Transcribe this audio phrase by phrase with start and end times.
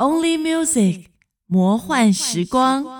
[0.00, 1.04] only music
[1.46, 2.99] 魔幻时光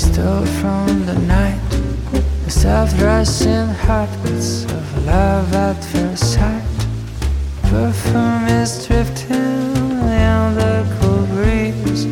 [0.00, 1.70] still from the night.
[2.44, 6.64] The self-dressing heartbeats of love at first sight.
[7.64, 12.04] Perfume is drifting in the cool breeze.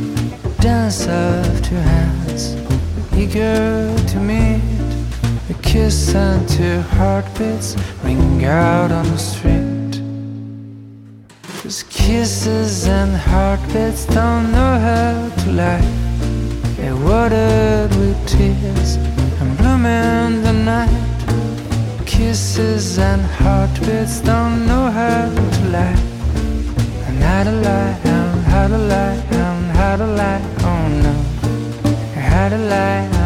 [0.60, 2.56] Dance of two hands,
[3.16, 4.62] eager to meet.
[5.48, 7.74] A kiss and two heartbeats
[8.04, 10.02] ring out on the street.
[11.62, 16.17] Cause kisses and heartbeats don't know how to lie.
[17.04, 18.96] Watered with tears
[19.40, 21.18] and bloom in the night.
[22.04, 25.98] Kisses and heartbeats don't know how to lie.
[27.06, 31.14] And how to lie, and how to lie, and how to lie, oh no.
[32.20, 33.17] How to lie,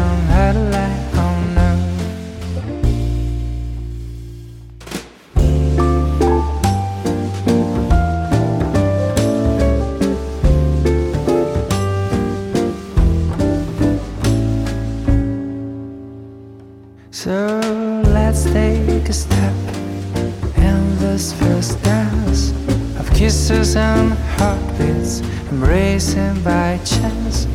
[18.01, 19.53] let's take a step
[20.57, 22.51] in this first dance
[22.97, 25.21] of kisses and heartbeats,
[25.51, 27.45] embracing by chance.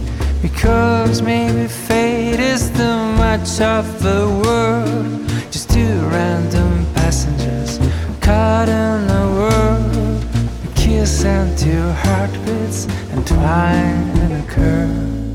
[0.40, 7.78] Because maybe fate is too much of the world, just two random passengers
[8.20, 10.20] caught in a whirl.
[10.64, 15.27] A kiss and two heartbeats entwined in a curve.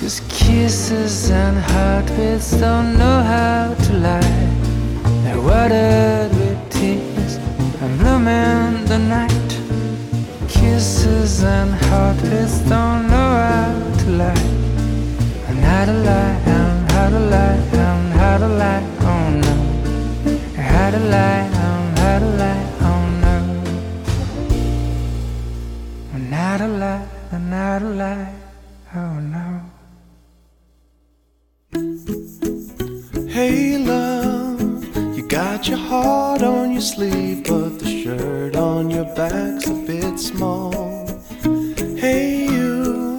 [0.00, 4.48] Cause kisses and heartbeats don't know how to lie.
[5.24, 7.34] They're watered with tears
[7.82, 9.50] and bloom in the night.
[10.48, 14.46] Kisses and heartbeats don't know how to lie.
[15.48, 19.54] And how to lie, and how to lie, and how to lie, oh no.
[20.62, 23.36] How to lie, and how to lie, oh no.
[26.14, 28.37] And how to lie, and how to lie,
[37.18, 41.06] but the shirt on your back's a bit small.
[41.96, 43.16] Hey you,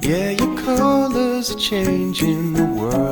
[0.00, 3.07] yeah, your colors are changing, the world